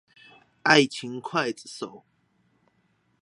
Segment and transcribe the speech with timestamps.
[0.63, 2.03] 愛情劊子手